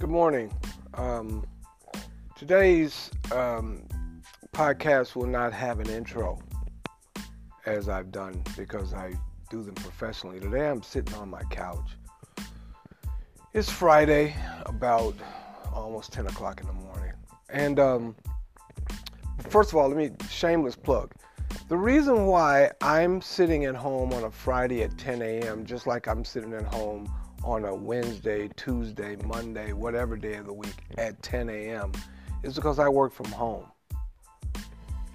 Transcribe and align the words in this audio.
Good 0.00 0.08
morning. 0.08 0.50
Um, 0.94 1.44
today's 2.34 3.10
um, 3.32 3.82
podcast 4.54 5.14
will 5.14 5.26
not 5.26 5.52
have 5.52 5.78
an 5.78 5.90
intro 5.90 6.38
as 7.66 7.90
I've 7.90 8.10
done 8.10 8.42
because 8.56 8.94
I 8.94 9.12
do 9.50 9.62
them 9.62 9.74
professionally. 9.74 10.40
Today 10.40 10.70
I'm 10.70 10.82
sitting 10.82 11.14
on 11.16 11.28
my 11.28 11.42
couch. 11.50 11.98
It's 13.52 13.68
Friday, 13.68 14.34
about 14.64 15.14
almost 15.70 16.14
10 16.14 16.28
o'clock 16.28 16.62
in 16.62 16.66
the 16.66 16.72
morning. 16.72 17.12
And 17.50 17.78
um, 17.78 18.16
first 19.50 19.70
of 19.70 19.76
all, 19.76 19.86
let 19.88 19.98
me 19.98 20.12
shameless 20.30 20.76
plug. 20.76 21.12
The 21.68 21.76
reason 21.76 22.24
why 22.24 22.70
I'm 22.80 23.20
sitting 23.20 23.66
at 23.66 23.74
home 23.74 24.14
on 24.14 24.24
a 24.24 24.30
Friday 24.30 24.82
at 24.82 24.96
10 24.96 25.20
a.m., 25.20 25.66
just 25.66 25.86
like 25.86 26.08
I'm 26.08 26.24
sitting 26.24 26.54
at 26.54 26.64
home 26.64 27.06
on 27.42 27.64
a 27.64 27.74
Wednesday, 27.74 28.48
Tuesday, 28.56 29.16
Monday, 29.24 29.72
whatever 29.72 30.16
day 30.16 30.34
of 30.34 30.46
the 30.46 30.52
week 30.52 30.84
at 30.98 31.20
10 31.22 31.48
a.m. 31.48 31.92
is 32.42 32.54
because 32.54 32.78
I 32.78 32.88
work 32.88 33.12
from 33.12 33.26
home. 33.26 33.66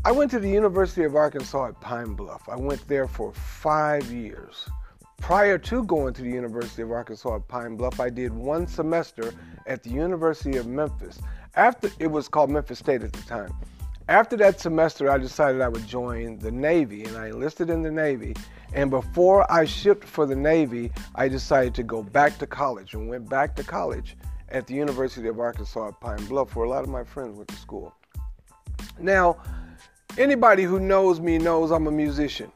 I 0.06 0.12
went 0.12 0.30
to 0.30 0.38
the 0.38 0.48
University 0.48 1.02
of 1.02 1.16
Arkansas 1.16 1.66
at 1.66 1.80
Pine 1.80 2.14
Bluff. 2.14 2.48
I 2.48 2.54
went 2.54 2.86
there 2.86 3.08
for 3.08 3.32
five 3.32 4.08
years. 4.12 4.68
Prior 5.16 5.58
to 5.58 5.82
going 5.82 6.14
to 6.14 6.22
the 6.22 6.30
University 6.30 6.82
of 6.82 6.92
Arkansas 6.92 7.34
at 7.34 7.48
Pine 7.48 7.74
Bluff, 7.76 7.98
I 7.98 8.08
did 8.08 8.32
one 8.32 8.68
semester 8.68 9.34
at 9.66 9.82
the 9.82 9.90
University 9.90 10.58
of 10.58 10.68
Memphis. 10.68 11.18
After 11.56 11.90
it 11.98 12.06
was 12.06 12.28
called 12.28 12.50
Memphis 12.50 12.78
State 12.78 13.02
at 13.02 13.12
the 13.12 13.22
time. 13.22 13.52
After 14.08 14.36
that 14.36 14.60
semester, 14.60 15.10
I 15.10 15.18
decided 15.18 15.60
I 15.60 15.66
would 15.66 15.88
join 15.88 16.38
the 16.38 16.52
Navy, 16.52 17.02
and 17.02 17.16
I 17.16 17.26
enlisted 17.26 17.68
in 17.68 17.82
the 17.82 17.90
Navy. 17.90 18.36
And 18.74 18.90
before 18.90 19.50
I 19.50 19.64
shipped 19.64 20.04
for 20.04 20.24
the 20.24 20.36
Navy, 20.36 20.92
I 21.16 21.26
decided 21.26 21.74
to 21.74 21.82
go 21.82 22.04
back 22.04 22.38
to 22.38 22.46
college 22.46 22.94
and 22.94 23.08
went 23.08 23.28
back 23.28 23.56
to 23.56 23.64
college 23.64 24.16
at 24.50 24.68
the 24.68 24.74
University 24.74 25.26
of 25.26 25.40
Arkansas 25.40 25.88
at 25.88 26.00
Pine 26.00 26.24
Bluff, 26.26 26.54
where 26.54 26.66
a 26.66 26.70
lot 26.70 26.84
of 26.84 26.88
my 26.88 27.02
friends 27.02 27.36
went 27.36 27.48
to 27.48 27.56
school. 27.56 27.92
Now, 28.98 29.36
anybody 30.16 30.64
who 30.64 30.80
knows 30.80 31.20
me 31.20 31.38
knows 31.38 31.70
I'm 31.70 31.86
a 31.86 31.90
musician. 31.90 32.50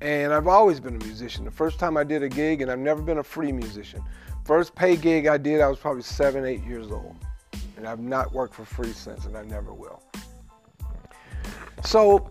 And 0.00 0.32
I've 0.32 0.46
always 0.46 0.78
been 0.78 0.96
a 0.96 1.04
musician. 1.04 1.44
The 1.44 1.50
first 1.50 1.78
time 1.78 1.96
I 1.96 2.04
did 2.04 2.22
a 2.22 2.28
gig, 2.28 2.60
and 2.60 2.70
I've 2.70 2.78
never 2.78 3.00
been 3.00 3.18
a 3.18 3.24
free 3.24 3.50
musician. 3.50 4.02
First 4.44 4.74
pay 4.74 4.94
gig 4.94 5.26
I 5.26 5.38
did, 5.38 5.60
I 5.60 5.68
was 5.68 5.78
probably 5.78 6.02
seven, 6.02 6.44
eight 6.44 6.62
years 6.64 6.90
old. 6.90 7.16
And 7.76 7.88
I've 7.88 8.00
not 8.00 8.32
worked 8.32 8.54
for 8.54 8.64
free 8.64 8.92
since, 8.92 9.24
and 9.24 9.36
I 9.36 9.44
never 9.44 9.72
will. 9.72 10.02
So 11.82 12.30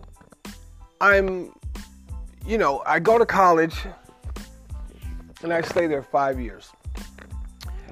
I'm, 1.00 1.52
you 2.46 2.58
know, 2.58 2.82
I 2.86 3.00
go 3.00 3.18
to 3.18 3.26
college 3.26 3.76
and 5.42 5.52
I 5.52 5.60
stay 5.60 5.86
there 5.86 6.02
five 6.02 6.40
years. 6.40 6.70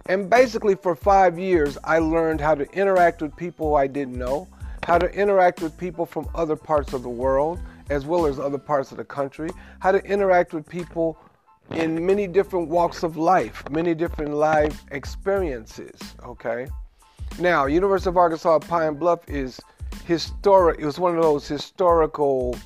And 0.06 0.28
basically, 0.28 0.74
for 0.74 0.94
five 0.94 1.38
years, 1.38 1.78
I 1.82 1.98
learned 1.98 2.40
how 2.40 2.54
to 2.54 2.70
interact 2.72 3.22
with 3.22 3.34
people 3.36 3.74
I 3.74 3.86
didn't 3.86 4.16
know 4.16 4.46
how 4.84 4.98
to 4.98 5.10
interact 5.12 5.62
with 5.62 5.76
people 5.76 6.04
from 6.04 6.28
other 6.34 6.56
parts 6.56 6.92
of 6.92 7.02
the 7.02 7.08
world 7.08 7.58
as 7.90 8.06
well 8.06 8.26
as 8.26 8.38
other 8.38 8.58
parts 8.58 8.92
of 8.92 8.98
the 8.98 9.04
country, 9.04 9.50
how 9.80 9.92
to 9.92 10.02
interact 10.04 10.52
with 10.52 10.66
people 10.68 11.18
in 11.70 12.04
many 12.04 12.26
different 12.26 12.68
walks 12.68 13.02
of 13.02 13.16
life, 13.16 13.68
many 13.70 13.94
different 13.94 14.34
life 14.34 14.84
experiences, 14.90 15.98
okay? 16.24 16.66
Now, 17.38 17.66
University 17.66 18.10
of 18.10 18.16
Arkansas 18.16 18.58
Pine 18.60 18.94
Bluff 18.94 19.20
is 19.28 19.60
historic, 20.04 20.78
it 20.78 20.86
was 20.86 20.98
one 20.98 21.16
of 21.16 21.22
those 21.22 21.48
historical 21.48 22.56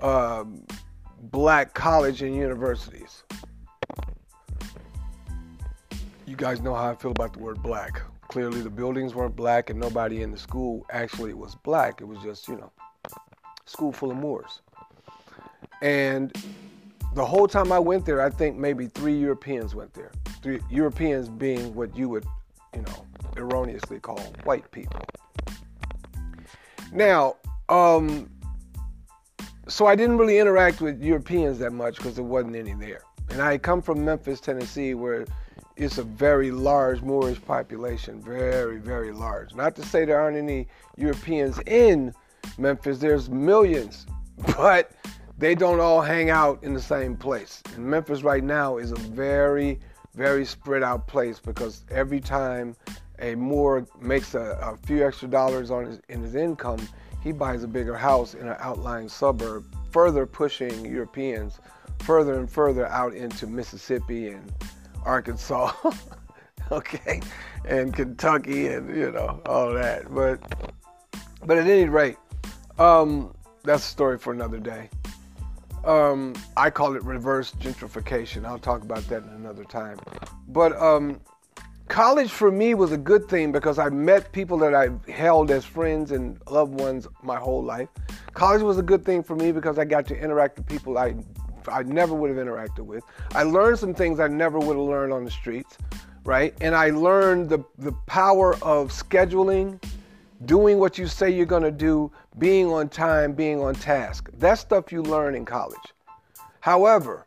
um, 0.00 0.64
black 1.22 1.74
college 1.74 2.22
and 2.22 2.34
universities. 2.34 3.22
You 6.26 6.36
guys 6.36 6.60
know 6.60 6.74
how 6.74 6.90
I 6.90 6.94
feel 6.94 7.10
about 7.12 7.32
the 7.32 7.40
word 7.40 7.62
black. 7.62 8.02
Clearly, 8.30 8.60
the 8.60 8.70
buildings 8.70 9.12
weren't 9.12 9.34
black, 9.34 9.70
and 9.70 9.80
nobody 9.80 10.22
in 10.22 10.30
the 10.30 10.38
school 10.38 10.86
actually 10.92 11.34
was 11.34 11.56
black. 11.56 12.00
It 12.00 12.04
was 12.04 12.18
just, 12.20 12.46
you 12.46 12.54
know, 12.54 12.70
school 13.66 13.90
full 13.90 14.12
of 14.12 14.18
Moors. 14.18 14.60
And 15.82 16.32
the 17.16 17.24
whole 17.24 17.48
time 17.48 17.72
I 17.72 17.80
went 17.80 18.06
there, 18.06 18.22
I 18.22 18.30
think 18.30 18.56
maybe 18.56 18.86
three 18.86 19.18
Europeans 19.18 19.74
went 19.74 19.92
there. 19.94 20.12
Three 20.44 20.60
Europeans 20.70 21.28
being 21.28 21.74
what 21.74 21.96
you 21.96 22.08
would, 22.08 22.24
you 22.72 22.82
know, 22.82 23.04
erroneously 23.36 23.98
call 23.98 24.20
white 24.44 24.70
people. 24.70 25.00
Now, 26.92 27.34
um, 27.68 28.30
so 29.66 29.86
I 29.86 29.96
didn't 29.96 30.18
really 30.18 30.38
interact 30.38 30.80
with 30.80 31.02
Europeans 31.02 31.58
that 31.58 31.72
much 31.72 31.96
because 31.96 32.14
there 32.14 32.22
wasn't 32.22 32.54
any 32.54 32.74
there. 32.74 33.02
And 33.30 33.42
I 33.42 33.58
come 33.58 33.82
from 33.82 34.04
Memphis, 34.04 34.40
Tennessee, 34.40 34.94
where 34.94 35.26
it's 35.80 35.98
a 35.98 36.02
very 36.02 36.50
large 36.50 37.00
Moorish 37.00 37.42
population, 37.42 38.20
very, 38.20 38.76
very 38.76 39.12
large. 39.12 39.54
Not 39.54 39.74
to 39.76 39.82
say 39.82 40.04
there 40.04 40.20
aren't 40.20 40.36
any 40.36 40.68
Europeans 40.96 41.58
in 41.66 42.14
Memphis, 42.58 42.98
there's 42.98 43.30
millions, 43.30 44.06
but 44.56 44.92
they 45.38 45.54
don't 45.54 45.80
all 45.80 46.02
hang 46.02 46.28
out 46.28 46.62
in 46.62 46.74
the 46.74 46.82
same 46.82 47.16
place. 47.16 47.62
And 47.74 47.84
Memphis 47.84 48.22
right 48.22 48.44
now 48.44 48.76
is 48.76 48.92
a 48.92 48.96
very, 48.96 49.80
very 50.14 50.44
spread 50.44 50.82
out 50.82 51.06
place 51.06 51.40
because 51.40 51.84
every 51.90 52.20
time 52.20 52.76
a 53.18 53.34
Moor 53.34 53.86
makes 54.00 54.34
a, 54.34 54.58
a 54.60 54.76
few 54.86 55.06
extra 55.06 55.28
dollars 55.28 55.70
on 55.70 55.86
his, 55.86 56.00
in 56.10 56.22
his 56.22 56.34
income, 56.34 56.86
he 57.22 57.32
buys 57.32 57.62
a 57.64 57.68
bigger 57.68 57.96
house 57.96 58.34
in 58.34 58.48
an 58.48 58.56
outlying 58.58 59.08
suburb, 59.08 59.64
further 59.90 60.26
pushing 60.26 60.84
Europeans 60.84 61.58
further 62.02 62.38
and 62.38 62.50
further 62.50 62.86
out 62.86 63.14
into 63.14 63.46
Mississippi 63.46 64.28
and 64.28 64.52
Arkansas, 65.04 65.72
okay, 66.72 67.20
and 67.64 67.94
Kentucky, 67.94 68.68
and 68.68 68.94
you 68.96 69.10
know 69.10 69.40
all 69.46 69.72
that. 69.74 70.12
But 70.12 70.40
but 71.44 71.58
at 71.58 71.66
any 71.66 71.86
rate, 71.86 72.16
um, 72.78 73.34
that's 73.64 73.84
a 73.84 73.88
story 73.88 74.18
for 74.18 74.32
another 74.32 74.58
day. 74.58 74.90
Um, 75.84 76.34
I 76.56 76.68
call 76.70 76.94
it 76.94 77.02
reverse 77.04 77.52
gentrification. 77.52 78.44
I'll 78.44 78.58
talk 78.58 78.82
about 78.82 79.04
that 79.08 79.22
in 79.22 79.30
another 79.30 79.64
time. 79.64 79.98
But 80.48 80.76
um, 80.80 81.20
college 81.88 82.30
for 82.30 82.50
me 82.50 82.74
was 82.74 82.92
a 82.92 82.98
good 82.98 83.28
thing 83.28 83.50
because 83.50 83.78
I 83.78 83.88
met 83.88 84.30
people 84.32 84.58
that 84.58 84.74
I 84.74 84.90
held 85.10 85.50
as 85.50 85.64
friends 85.64 86.12
and 86.12 86.38
loved 86.48 86.78
ones 86.78 87.08
my 87.22 87.36
whole 87.36 87.64
life. 87.64 87.88
College 88.34 88.62
was 88.62 88.78
a 88.78 88.82
good 88.82 89.04
thing 89.04 89.22
for 89.22 89.34
me 89.34 89.52
because 89.52 89.78
I 89.78 89.84
got 89.84 90.06
to 90.06 90.18
interact 90.18 90.58
with 90.58 90.66
people 90.66 90.98
I 90.98 91.14
I 91.68 91.82
never 91.82 92.14
would 92.14 92.30
have 92.30 92.38
interacted 92.38 92.84
with. 92.84 93.04
I 93.32 93.42
learned 93.42 93.78
some 93.78 93.94
things 93.94 94.20
I 94.20 94.28
never 94.28 94.58
would 94.58 94.76
have 94.76 94.86
learned 94.86 95.12
on 95.12 95.24
the 95.24 95.30
streets, 95.30 95.78
right? 96.24 96.54
And 96.60 96.74
I 96.74 96.90
learned 96.90 97.48
the, 97.48 97.64
the 97.78 97.92
power 98.06 98.54
of 98.62 98.90
scheduling, 98.90 99.82
doing 100.44 100.78
what 100.78 100.98
you 100.98 101.06
say 101.06 101.30
you're 101.30 101.46
going 101.46 101.62
to 101.62 101.70
do, 101.70 102.10
being 102.38 102.68
on 102.68 102.88
time, 102.88 103.32
being 103.32 103.60
on 103.60 103.74
task. 103.74 104.30
That's 104.38 104.60
stuff 104.60 104.92
you 104.92 105.02
learn 105.02 105.34
in 105.34 105.44
college. 105.44 105.78
However, 106.60 107.26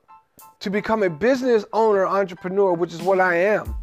to 0.60 0.70
become 0.70 1.04
a 1.04 1.10
business 1.10 1.66
owner, 1.74 2.06
entrepreneur, 2.06 2.74
which 2.74 2.94
is 2.94 3.02
what 3.02 3.20
I 3.20 3.36
am, 3.36 3.76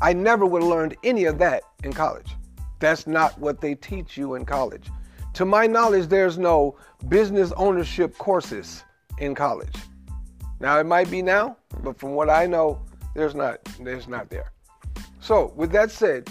I 0.00 0.12
never 0.12 0.44
would 0.44 0.62
have 0.62 0.70
learned 0.70 0.96
any 1.04 1.24
of 1.24 1.38
that 1.38 1.62
in 1.84 1.92
college. 1.92 2.36
That's 2.80 3.06
not 3.06 3.38
what 3.38 3.60
they 3.60 3.74
teach 3.74 4.16
you 4.16 4.34
in 4.34 4.44
college. 4.44 4.90
To 5.34 5.44
my 5.44 5.66
knowledge, 5.66 6.08
there's 6.08 6.36
no 6.36 6.76
business 7.08 7.52
ownership 7.56 8.16
courses 8.18 8.84
in 9.18 9.34
college. 9.34 9.74
Now 10.60 10.78
it 10.78 10.84
might 10.84 11.10
be 11.10 11.22
now, 11.22 11.56
but 11.82 11.98
from 11.98 12.14
what 12.14 12.30
I 12.30 12.46
know, 12.46 12.80
there's 13.14 13.34
not 13.34 13.64
there's 13.80 14.08
not 14.08 14.30
there. 14.30 14.52
So 15.20 15.52
with 15.56 15.72
that 15.72 15.90
said, 15.90 16.28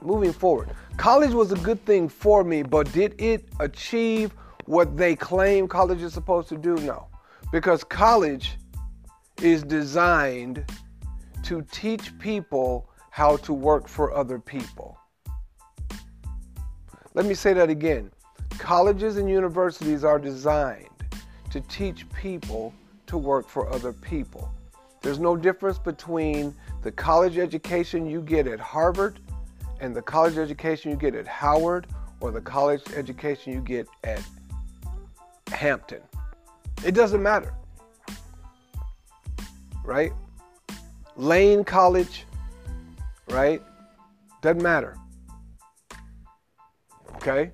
moving 0.00 0.32
forward, 0.32 0.70
college 0.96 1.32
was 1.32 1.52
a 1.52 1.56
good 1.56 1.84
thing 1.84 2.08
for 2.08 2.44
me, 2.44 2.62
but 2.62 2.90
did 2.92 3.20
it 3.20 3.48
achieve 3.60 4.32
what 4.66 4.96
they 4.96 5.16
claim 5.16 5.68
college 5.68 6.02
is 6.02 6.12
supposed 6.12 6.48
to 6.50 6.56
do? 6.56 6.76
No. 6.76 7.08
Because 7.52 7.84
college 7.84 8.56
is 9.40 9.62
designed 9.62 10.64
to 11.42 11.62
teach 11.72 12.16
people 12.18 12.88
how 13.10 13.36
to 13.38 13.52
work 13.52 13.88
for 13.88 14.14
other 14.14 14.38
people. 14.38 14.96
Let 17.14 17.26
me 17.26 17.34
say 17.34 17.52
that 17.52 17.68
again. 17.68 18.10
Colleges 18.58 19.16
and 19.16 19.28
universities 19.28 20.04
are 20.04 20.18
designed 20.18 20.91
to 21.52 21.60
teach 21.62 22.08
people 22.10 22.72
to 23.06 23.18
work 23.18 23.46
for 23.46 23.70
other 23.70 23.92
people. 23.92 24.50
There's 25.02 25.18
no 25.18 25.36
difference 25.36 25.78
between 25.78 26.54
the 26.82 26.90
college 26.90 27.36
education 27.36 28.06
you 28.06 28.22
get 28.22 28.46
at 28.46 28.58
Harvard 28.58 29.18
and 29.80 29.94
the 29.94 30.00
college 30.00 30.38
education 30.38 30.90
you 30.90 30.96
get 30.96 31.14
at 31.14 31.26
Howard 31.26 31.86
or 32.20 32.30
the 32.30 32.40
college 32.40 32.82
education 32.96 33.52
you 33.52 33.60
get 33.60 33.86
at 34.04 34.22
Hampton. 35.48 36.00
It 36.86 36.94
doesn't 36.94 37.22
matter. 37.22 37.52
Right? 39.84 40.12
Lane 41.16 41.64
College, 41.64 42.24
right? 43.28 43.60
Doesn't 44.40 44.62
matter. 44.62 44.96
Okay? 47.16 47.50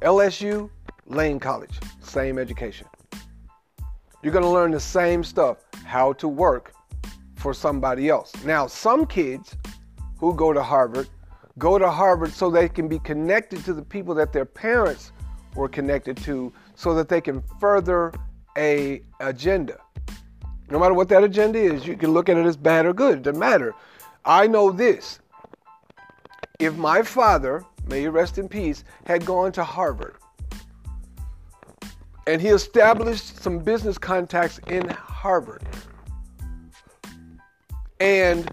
LSU, 0.00 0.70
Lane 1.06 1.38
College, 1.38 1.78
same 2.00 2.38
education. 2.38 2.86
You're 4.22 4.32
going 4.32 4.44
to 4.44 4.50
learn 4.50 4.70
the 4.70 4.80
same 4.80 5.24
stuff, 5.24 5.58
how 5.84 6.12
to 6.14 6.28
work 6.28 6.74
for 7.34 7.52
somebody 7.52 8.08
else. 8.08 8.32
Now, 8.44 8.66
some 8.66 9.04
kids 9.06 9.56
who 10.18 10.34
go 10.34 10.52
to 10.52 10.62
Harvard 10.62 11.08
go 11.58 11.78
to 11.78 11.90
Harvard 11.90 12.32
so 12.32 12.50
they 12.50 12.68
can 12.68 12.88
be 12.88 12.98
connected 13.00 13.64
to 13.64 13.74
the 13.74 13.82
people 13.82 14.14
that 14.14 14.32
their 14.32 14.44
parents 14.44 15.12
were 15.54 15.68
connected 15.68 16.16
to 16.18 16.52
so 16.74 16.94
that 16.94 17.08
they 17.08 17.20
can 17.20 17.42
further 17.60 18.12
a 18.56 19.02
agenda. 19.20 19.78
No 20.70 20.78
matter 20.78 20.94
what 20.94 21.08
that 21.10 21.22
agenda 21.22 21.58
is, 21.58 21.86
you 21.86 21.96
can 21.96 22.12
look 22.12 22.28
at 22.28 22.36
it 22.36 22.46
as 22.46 22.56
bad 22.56 22.86
or 22.86 22.94
good. 22.94 23.18
It 23.18 23.22
doesn't 23.24 23.38
matter. 23.38 23.74
I 24.24 24.46
know 24.46 24.70
this. 24.70 25.18
If 26.58 26.76
my 26.76 27.02
father, 27.02 27.64
may 27.86 28.02
he 28.02 28.08
rest 28.08 28.38
in 28.38 28.48
peace, 28.48 28.84
had 29.04 29.26
gone 29.26 29.52
to 29.52 29.64
Harvard 29.64 30.16
and 32.26 32.40
he 32.40 32.48
established 32.48 33.42
some 33.42 33.58
business 33.58 33.98
contacts 33.98 34.58
in 34.68 34.88
Harvard 34.88 35.62
and 38.00 38.50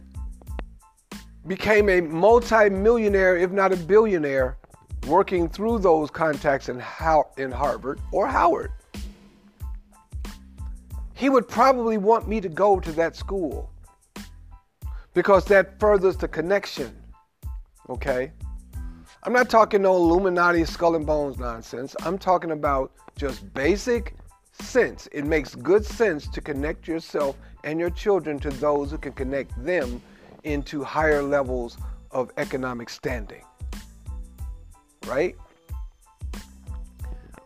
became 1.48 1.90
a 1.90 2.02
multi-millionaire, 2.02 3.38
if 3.38 3.52
not 3.52 3.72
a 3.72 3.76
billionaire, 3.76 4.58
working 5.08 5.50
through 5.50 5.80
those 5.80 6.12
contacts 6.12 6.70
in, 6.70 6.80
How- 6.80 7.30
in 7.38 7.52
Harvard 7.52 8.00
or 8.12 8.28
Howard. 8.28 8.72
He 11.14 11.30
would 11.30 11.48
probably 11.48 11.98
want 11.98 12.28
me 12.28 12.40
to 12.42 12.50
go 12.50 12.80
to 12.80 12.92
that 12.94 13.16
school 13.16 13.72
because 15.14 15.46
that 15.46 15.80
furthers 15.80 16.16
the 16.16 16.28
connection. 16.28 16.96
Okay? 17.90 18.32
I'm 19.24 19.34
not 19.34 19.50
talking 19.50 19.82
no 19.82 19.98
Illuminati 19.98 20.64
skull 20.64 20.96
and 20.96 21.06
bones 21.06 21.38
nonsense. 21.38 21.94
I'm 22.06 22.18
talking 22.18 22.52
about 22.52 22.92
just 23.18 23.54
basic 23.54 24.16
sense. 24.54 25.10
It 25.12 25.26
makes 25.26 25.56
good 25.56 25.86
sense 25.86 26.28
to 26.30 26.40
connect 26.40 26.88
yourself 26.88 27.36
and 27.66 27.82
your 27.82 27.90
children 27.90 28.40
to 28.40 28.50
those 28.50 28.92
who 28.92 28.98
can 28.98 29.12
connect 29.12 29.62
them 29.64 30.02
into 30.46 30.86
higher 30.86 31.22
levels 31.22 31.78
of 32.12 32.32
economic 32.38 32.90
standing. 32.90 33.44
Right? 35.06 35.36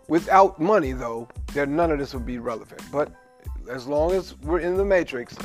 Without 0.08 0.60
money, 0.60 0.92
though, 0.92 1.28
then 1.54 1.76
none 1.76 1.90
of 1.90 1.98
this 1.98 2.14
would 2.14 2.26
be 2.26 2.38
relevant. 2.38 2.84
But 2.92 3.12
as 3.68 3.88
long 3.88 4.12
as 4.12 4.38
we're 4.42 4.60
in 4.60 4.78
the 4.78 4.86
matrix, 4.86 5.36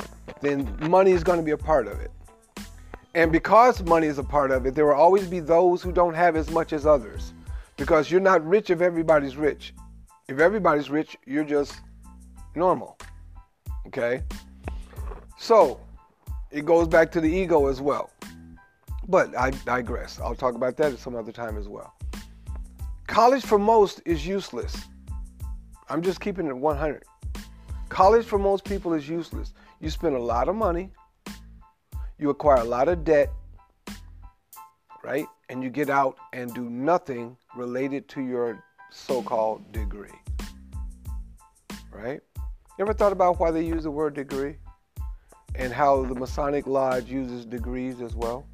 then 0.41 0.77
money 0.81 1.11
is 1.11 1.23
going 1.23 1.39
to 1.39 1.45
be 1.45 1.51
a 1.51 1.57
part 1.57 1.87
of 1.87 1.99
it. 1.99 2.11
And 3.15 3.31
because 3.31 3.81
money 3.83 4.07
is 4.07 4.19
a 4.19 4.23
part 4.23 4.51
of 4.51 4.65
it, 4.65 4.75
there 4.75 4.85
will 4.85 4.93
always 4.93 5.27
be 5.27 5.39
those 5.39 5.81
who 5.81 5.91
don't 5.91 6.13
have 6.13 6.35
as 6.35 6.49
much 6.51 6.73
as 6.73 6.85
others. 6.85 7.33
Because 7.75 8.11
you're 8.11 8.21
not 8.21 8.45
rich 8.45 8.69
if 8.69 8.81
everybody's 8.81 9.35
rich. 9.35 9.73
If 10.27 10.39
everybody's 10.39 10.89
rich, 10.89 11.17
you're 11.25 11.43
just 11.43 11.81
normal. 12.55 12.97
Okay? 13.87 14.23
So, 15.37 15.79
it 16.51 16.65
goes 16.65 16.87
back 16.87 17.11
to 17.13 17.21
the 17.21 17.29
ego 17.29 17.67
as 17.67 17.81
well. 17.81 18.11
But 19.07 19.35
I 19.35 19.51
digress. 19.51 20.19
I'll 20.19 20.35
talk 20.35 20.55
about 20.55 20.77
that 20.77 20.93
at 20.93 20.99
some 20.99 21.15
other 21.15 21.31
time 21.31 21.57
as 21.57 21.67
well. 21.67 21.93
College 23.07 23.43
for 23.43 23.57
most 23.57 24.01
is 24.05 24.27
useless. 24.27 24.85
I'm 25.89 26.03
just 26.03 26.21
keeping 26.21 26.45
it 26.45 26.55
100. 26.55 27.03
College 27.89 28.25
for 28.25 28.37
most 28.37 28.65
people 28.65 28.93
is 28.93 29.09
useless. 29.09 29.53
You 29.79 29.89
spend 29.89 30.15
a 30.15 30.21
lot 30.21 30.47
of 30.47 30.55
money, 30.55 30.91
you 32.19 32.29
acquire 32.29 32.61
a 32.61 32.63
lot 32.65 32.87
of 32.87 33.03
debt, 33.03 33.31
right? 35.03 35.25
And 35.49 35.63
you 35.63 35.69
get 35.69 35.89
out 35.89 36.17
and 36.33 36.53
do 36.53 36.69
nothing 36.69 37.37
related 37.55 38.07
to 38.09 38.21
your 38.21 38.63
so 38.91 39.21
called 39.21 39.71
degree, 39.71 40.09
right? 41.91 42.19
You 42.37 42.85
ever 42.85 42.93
thought 42.93 43.11
about 43.11 43.39
why 43.39 43.51
they 43.51 43.65
use 43.65 43.83
the 43.83 43.91
word 43.91 44.13
degree? 44.13 44.57
and 45.55 45.73
how 45.73 46.03
the 46.05 46.15
Masonic 46.15 46.67
Lodge 46.67 47.09
uses 47.09 47.45
degrees 47.45 48.01
as 48.01 48.15
well. 48.15 48.45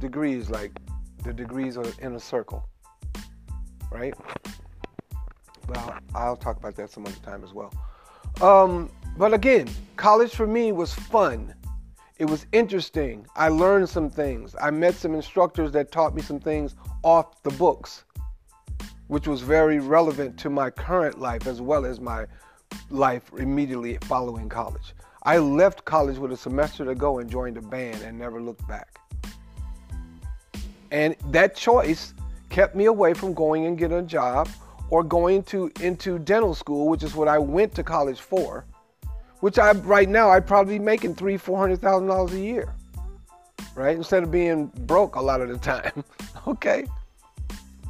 Degrees, 0.00 0.48
like 0.50 0.72
the 1.24 1.32
degrees 1.32 1.76
are 1.76 1.86
in 2.00 2.14
a 2.14 2.20
circle, 2.20 2.68
right? 3.92 4.14
Well, 5.68 5.94
I'll 6.14 6.36
talk 6.36 6.56
about 6.56 6.74
that 6.76 6.90
some 6.90 7.06
other 7.06 7.14
time 7.22 7.44
as 7.44 7.52
well. 7.52 7.72
Um, 8.40 8.90
but 9.16 9.34
again, 9.34 9.68
college 9.96 10.34
for 10.34 10.46
me 10.46 10.72
was 10.72 10.92
fun. 10.92 11.54
It 12.20 12.28
was 12.28 12.44
interesting. 12.52 13.26
I 13.34 13.48
learned 13.48 13.88
some 13.88 14.10
things. 14.10 14.54
I 14.60 14.70
met 14.70 14.94
some 14.94 15.14
instructors 15.14 15.72
that 15.72 15.90
taught 15.90 16.14
me 16.14 16.20
some 16.20 16.38
things 16.38 16.74
off 17.02 17.42
the 17.42 17.50
books, 17.52 18.04
which 19.08 19.26
was 19.26 19.40
very 19.40 19.78
relevant 19.78 20.38
to 20.40 20.50
my 20.50 20.68
current 20.68 21.18
life 21.18 21.46
as 21.46 21.62
well 21.62 21.86
as 21.86 21.98
my 21.98 22.26
life 22.90 23.30
immediately 23.38 23.96
following 24.02 24.50
college. 24.50 24.94
I 25.22 25.38
left 25.38 25.86
college 25.86 26.18
with 26.18 26.30
a 26.30 26.36
semester 26.36 26.84
to 26.84 26.94
go 26.94 27.20
and 27.20 27.30
joined 27.30 27.56
a 27.56 27.62
band 27.62 28.02
and 28.02 28.18
never 28.18 28.42
looked 28.42 28.68
back. 28.68 28.98
And 30.90 31.16
that 31.30 31.56
choice 31.56 32.12
kept 32.50 32.76
me 32.76 32.84
away 32.84 33.14
from 33.14 33.32
going 33.32 33.64
and 33.64 33.78
getting 33.78 33.96
a 33.96 34.02
job 34.02 34.46
or 34.90 35.02
going 35.02 35.42
to 35.44 35.72
into 35.80 36.18
dental 36.18 36.54
school, 36.54 36.86
which 36.86 37.02
is 37.02 37.14
what 37.14 37.28
I 37.28 37.38
went 37.38 37.74
to 37.76 37.82
college 37.82 38.20
for. 38.20 38.66
Which 39.40 39.58
I 39.58 39.72
right 39.72 40.08
now 40.08 40.30
I'd 40.30 40.46
probably 40.46 40.78
be 40.78 40.84
making 40.84 41.14
three, 41.14 41.36
four 41.36 41.58
hundred 41.58 41.80
thousand 41.80 42.08
dollars 42.08 42.32
a 42.32 42.40
year. 42.40 42.74
Right? 43.74 43.96
Instead 43.96 44.22
of 44.22 44.30
being 44.30 44.66
broke 44.66 45.16
a 45.16 45.20
lot 45.20 45.40
of 45.40 45.48
the 45.48 45.58
time. 45.58 46.04
okay. 46.46 46.86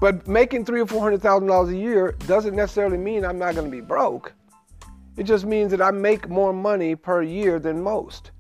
But 0.01 0.27
making 0.27 0.65
three 0.65 0.81
or 0.81 0.87
four 0.87 1.03
hundred 1.03 1.23
thousand 1.23 1.49
dollars 1.49 1.71
a 1.71 1.77
year 1.77 2.13
doesn't 2.27 2.55
necessarily 2.55 2.99
mean 2.99 3.25
I'm 3.25 3.39
not 3.39 3.55
gonna 3.55 3.69
be 3.69 3.81
broke. 3.81 4.33
It 5.17 5.25
just 5.25 5.45
means 5.45 5.71
that 5.73 5.83
I 5.83 5.91
make 5.91 6.29
more 6.29 6.53
money 6.53 6.95
per 6.95 7.23
year 7.23 7.59
than 7.59 7.83
most. 7.83 8.31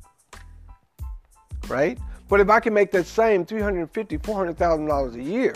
Right? 1.68 1.98
But 2.28 2.40
if 2.40 2.48
I 2.48 2.60
can 2.60 2.72
make 2.72 2.92
that 2.92 3.06
same 3.06 3.44
$350,000, 3.44 4.20
$400,000 4.20 5.14
a 5.16 5.22
year, 5.22 5.54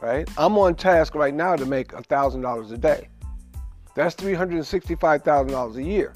right? 0.00 0.28
I'm 0.36 0.58
on 0.58 0.74
task 0.74 1.14
right 1.14 1.32
now 1.32 1.56
to 1.56 1.64
make 1.64 1.88
$1,000 1.88 2.72
a 2.72 2.76
day. 2.76 3.08
That's 3.94 4.14
$365,000 4.14 5.76
a 5.76 5.82
year. 5.82 6.12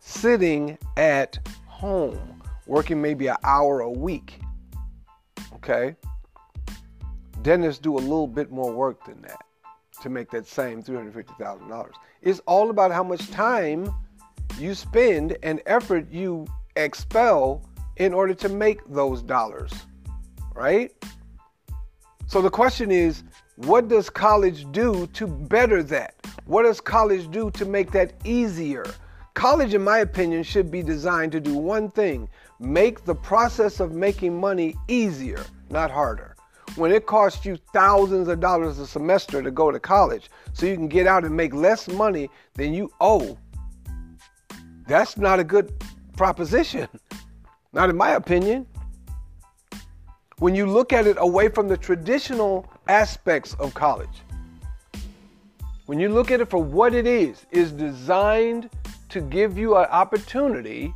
Sitting 0.00 0.78
at 0.96 1.38
home, 1.66 2.42
working 2.66 3.00
maybe 3.00 3.28
an 3.28 3.36
hour 3.44 3.80
a 3.80 3.90
week. 3.90 4.40
Okay? 5.54 5.96
Dentists 7.42 7.80
do 7.80 7.96
a 7.96 8.00
little 8.00 8.26
bit 8.26 8.50
more 8.50 8.72
work 8.72 9.04
than 9.04 9.20
that 9.22 9.44
to 10.02 10.08
make 10.08 10.30
that 10.30 10.46
same 10.46 10.82
$350,000. 10.82 11.90
It's 12.22 12.40
all 12.46 12.70
about 12.70 12.92
how 12.92 13.02
much 13.02 13.30
time 13.30 13.92
you 14.58 14.74
spend 14.74 15.36
and 15.42 15.60
effort 15.66 16.10
you 16.10 16.46
expel 16.76 17.64
in 17.96 18.12
order 18.14 18.34
to 18.34 18.48
make 18.48 18.80
those 18.88 19.22
dollars, 19.22 19.72
right? 20.54 20.92
So 22.26 22.40
the 22.42 22.50
question 22.50 22.90
is, 22.90 23.24
what 23.56 23.88
does 23.88 24.08
college 24.08 24.70
do 24.70 25.06
to 25.14 25.26
better 25.26 25.82
that? 25.84 26.14
What 26.46 26.62
does 26.62 26.80
college 26.80 27.30
do 27.30 27.50
to 27.52 27.64
make 27.64 27.90
that 27.92 28.12
easier? 28.24 28.84
College, 29.38 29.72
in 29.72 29.84
my 29.84 29.98
opinion, 29.98 30.42
should 30.42 30.68
be 30.68 30.82
designed 30.82 31.30
to 31.30 31.38
do 31.38 31.54
one 31.54 31.92
thing 31.92 32.28
make 32.58 33.04
the 33.04 33.14
process 33.14 33.78
of 33.78 33.92
making 33.92 34.38
money 34.38 34.74
easier, 34.88 35.44
not 35.70 35.92
harder 35.92 36.34
when 36.74 36.92
it 36.92 37.06
costs 37.06 37.44
you 37.44 37.56
thousands 37.72 38.26
of 38.28 38.40
dollars 38.40 38.78
a 38.78 38.86
semester 38.86 39.40
to 39.40 39.50
go 39.50 39.70
to 39.70 39.78
college 39.78 40.28
so 40.52 40.66
you 40.66 40.74
can 40.74 40.88
get 40.88 41.06
out 41.06 41.24
and 41.24 41.36
make 41.36 41.54
less 41.54 41.88
money 41.88 42.28
than 42.54 42.74
you 42.74 42.90
owe, 43.00 43.38
that's 44.88 45.16
not 45.16 45.38
a 45.38 45.44
good 45.44 45.72
proposition. 46.16 46.88
Not 47.74 47.90
in 47.90 47.96
my 47.98 48.12
opinion. 48.12 48.66
When 50.38 50.54
you 50.54 50.66
look 50.66 50.94
at 50.94 51.06
it 51.06 51.16
away 51.20 51.50
from 51.50 51.68
the 51.68 51.76
traditional 51.76 52.66
aspects 52.88 53.54
of 53.60 53.74
college, 53.74 54.22
when 55.84 56.00
you 56.00 56.08
look 56.08 56.30
at 56.30 56.40
it 56.40 56.48
for 56.48 56.62
what 56.62 56.94
it 56.94 57.06
is, 57.06 57.44
is 57.50 57.70
designed 57.70 58.70
to 59.08 59.20
give 59.20 59.56
you 59.56 59.76
an 59.76 59.86
opportunity, 59.90 60.94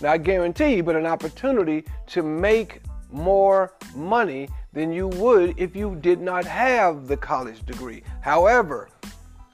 not 0.00 0.22
guarantee, 0.22 0.80
but 0.80 0.96
an 0.96 1.06
opportunity 1.06 1.84
to 2.08 2.22
make 2.22 2.80
more 3.10 3.72
money 3.94 4.48
than 4.72 4.92
you 4.92 5.08
would 5.08 5.58
if 5.58 5.76
you 5.76 5.96
did 5.96 6.20
not 6.20 6.44
have 6.44 7.06
the 7.06 7.16
college 7.16 7.64
degree. 7.66 8.02
However, 8.20 8.88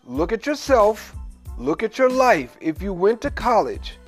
look 0.04 0.32
at 0.32 0.46
yourself, 0.46 1.14
look 1.56 1.82
at 1.82 1.98
your 1.98 2.10
life. 2.10 2.56
If 2.60 2.80
you 2.80 2.92
went 2.92 3.20
to 3.22 3.30
college, 3.30 3.98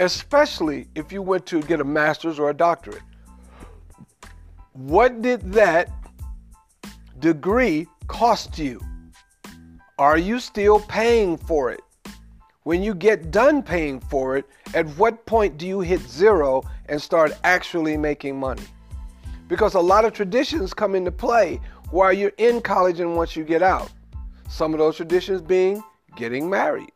especially 0.00 0.86
if 0.94 1.12
you 1.12 1.22
went 1.22 1.46
to 1.46 1.62
get 1.62 1.80
a 1.80 1.84
master's 1.84 2.38
or 2.38 2.50
a 2.50 2.54
doctorate, 2.54 3.02
what 4.74 5.22
did 5.22 5.52
that 5.52 5.90
degree 7.18 7.86
cost 8.06 8.58
you? 8.58 8.80
Are 9.98 10.18
you 10.18 10.38
still 10.38 10.78
paying 10.78 11.36
for 11.36 11.72
it? 11.72 11.80
When 12.68 12.82
you 12.82 12.94
get 12.94 13.30
done 13.30 13.62
paying 13.62 13.98
for 13.98 14.36
it, 14.36 14.44
at 14.74 14.86
what 14.98 15.24
point 15.24 15.56
do 15.56 15.66
you 15.66 15.80
hit 15.80 16.02
zero 16.02 16.62
and 16.90 17.00
start 17.00 17.32
actually 17.42 17.96
making 17.96 18.38
money? 18.38 18.64
Because 19.48 19.72
a 19.72 19.80
lot 19.80 20.04
of 20.04 20.12
traditions 20.12 20.74
come 20.74 20.94
into 20.94 21.10
play 21.10 21.62
while 21.92 22.12
you're 22.12 22.34
in 22.36 22.60
college 22.60 23.00
and 23.00 23.16
once 23.16 23.34
you 23.34 23.42
get 23.42 23.62
out. 23.62 23.90
Some 24.50 24.74
of 24.74 24.80
those 24.80 24.96
traditions 24.96 25.40
being 25.40 25.82
getting 26.14 26.50
married. 26.50 26.92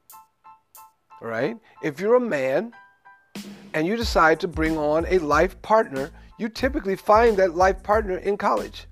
Right? 1.22 1.56
If 1.82 2.00
you're 2.00 2.16
a 2.16 2.20
man 2.20 2.72
and 3.72 3.86
you 3.86 3.96
decide 3.96 4.40
to 4.40 4.48
bring 4.48 4.76
on 4.76 5.06
a 5.08 5.20
life 5.20 5.62
partner, 5.62 6.10
you 6.38 6.50
typically 6.50 6.96
find 6.96 7.34
that 7.38 7.54
life 7.54 7.82
partner 7.82 8.18
in 8.18 8.36
college. 8.36 8.84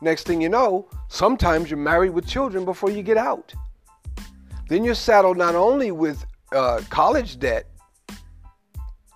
Next 0.00 0.26
thing 0.26 0.40
you 0.40 0.48
know, 0.48 0.88
sometimes 1.08 1.68
you're 1.70 1.76
married 1.76 2.12
with 2.12 2.26
children 2.26 2.64
before 2.64 2.90
you 2.90 3.02
get 3.02 3.18
out. 3.18 3.52
Then 4.70 4.84
you're 4.84 4.94
saddled 4.94 5.36
not 5.36 5.56
only 5.56 5.90
with 5.90 6.24
uh, 6.52 6.80
college 6.90 7.40
debt, 7.40 7.66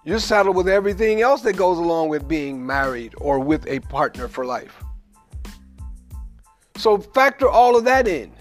you're 0.05 0.19
saddled 0.19 0.57
with 0.57 0.69
everything 0.69 1.21
else 1.21 1.43
that 1.43 1.53
goes 1.53 1.79
along 1.79 2.09
with 2.09 2.27
being 2.27 2.67
married 2.67 3.15
or 3.19 3.39
with 3.39 3.65
a 3.69 3.79
partner 3.79 4.27
for 4.27 4.45
life. 4.45 4.83
So 6.77 6.99
factor 6.99 7.49
all 7.49 7.77
of 7.77 7.85
that 7.85 8.09
in. 8.09 8.33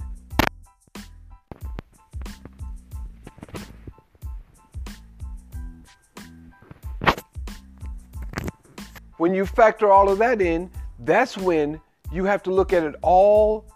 When 9.18 9.36
you 9.36 9.46
factor 9.46 9.92
all 9.92 10.10
of 10.10 10.18
that 10.18 10.42
in, 10.42 10.72
that's 10.98 11.38
when 11.38 11.80
you 12.12 12.26
have 12.26 12.42
to 12.42 12.52
look 12.52 12.74
at 12.74 12.82
it 12.82 12.96
all 13.04 13.72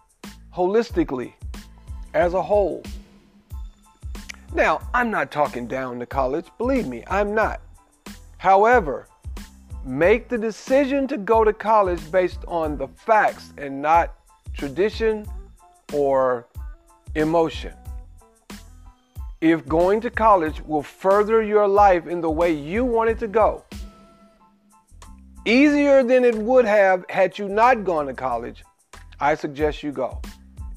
holistically 0.51 1.34
as 2.15 2.34
a 2.34 2.41
whole. 2.41 2.82
Now, 4.54 4.82
I'm 4.94 5.12
not 5.12 5.32
talking 5.32 5.68
down 5.68 6.00
to 6.00 6.06
college, 6.06 6.48
believe 6.58 6.88
me, 6.88 7.04
I'm 7.08 7.36
not. 7.36 7.62
However, 8.38 9.08
make 9.84 10.30
the 10.30 10.38
decision 10.38 11.08
to 11.08 11.18
go 11.18 11.44
to 11.44 11.54
college 11.54 12.12
based 12.12 12.39
on 12.48 12.77
the 12.77 12.88
facts 12.88 13.54
and 13.58 13.82
not 13.82 14.16
tradition 14.54 15.25
or 15.94 16.48
emotion. 17.16 17.74
If 19.42 19.68
going 19.68 20.01
to 20.01 20.10
college 20.10 20.62
will 20.62 20.82
further 20.82 21.44
your 21.44 21.68
life 21.68 22.08
in 22.08 22.22
the 22.22 22.32
way 22.32 22.51
you 22.51 22.86
want 22.86 23.10
it 23.10 23.20
to 23.20 23.27
go, 23.27 23.63
easier 25.46 26.04
than 26.04 26.24
it 26.25 26.36
would 26.36 26.66
have 26.66 27.06
had 27.10 27.38
you 27.38 27.48
not 27.48 27.84
gone 27.84 28.08
to 28.08 28.13
college, 28.13 28.63
I 29.20 29.36
suggest 29.36 29.84
you 29.84 29.92
go. 29.92 30.22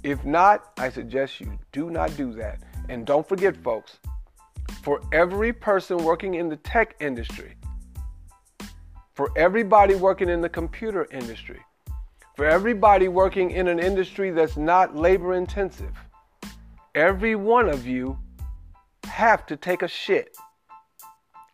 If 0.03 0.25
not, 0.25 0.73
I 0.79 0.91
suggest 0.91 1.41
you 1.41 1.59
do 1.73 1.91
not 1.91 2.17
do 2.17 2.33
that. 2.35 2.59
And 2.91 3.07
don't 3.07 3.27
forget, 3.27 3.57
folks, 3.57 4.01
for 4.83 5.01
every 5.13 5.53
person 5.53 5.97
working 5.99 6.35
in 6.35 6.49
the 6.49 6.57
tech 6.57 6.97
industry, 7.01 7.55
for 9.15 9.31
everybody 9.37 9.95
working 9.95 10.29
in 10.29 10.41
the 10.41 10.49
computer 10.49 11.07
industry, 11.13 11.61
for 12.35 12.45
everybody 12.45 13.07
working 13.07 13.53
in 13.53 13.69
an 13.69 13.79
industry 13.79 14.33
that's 14.33 14.57
not 14.57 14.97
labor 14.97 15.35
intensive, 15.35 15.97
every 16.97 17.37
one 17.37 17.69
of 17.69 17.87
you 17.87 18.19
have 19.05 19.47
to 19.47 19.57
take 19.57 19.83
a 19.83 19.89
shit, 19.89 20.37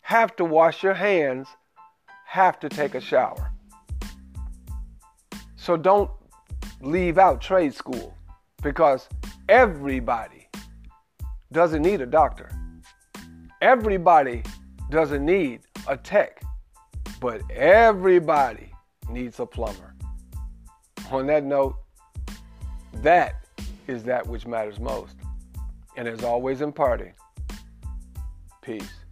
have 0.00 0.34
to 0.36 0.44
wash 0.44 0.82
your 0.82 0.94
hands 0.94 1.48
have 2.24 2.58
to 2.60 2.68
take 2.68 2.94
a 2.94 3.00
shower. 3.00 3.52
So 5.56 5.76
don't 5.76 6.10
leave 6.80 7.18
out 7.18 7.40
trade 7.40 7.72
school 7.72 8.14
because 8.62 9.08
everybody 9.48 10.35
doesn't 11.52 11.82
need 11.82 12.00
a 12.00 12.06
doctor. 12.06 12.50
Everybody 13.60 14.42
doesn't 14.90 15.24
need 15.24 15.60
a 15.88 15.96
tech, 15.96 16.42
but 17.20 17.40
everybody 17.50 18.70
needs 19.10 19.40
a 19.40 19.46
plumber. 19.46 19.94
On 21.10 21.26
that 21.26 21.44
note, 21.44 21.76
that 22.94 23.46
is 23.86 24.02
that 24.04 24.26
which 24.26 24.46
matters 24.46 24.80
most. 24.80 25.16
And 25.96 26.06
as 26.08 26.24
always 26.24 26.60
in 26.60 26.72
party, 26.72 27.12
peace. 28.62 29.05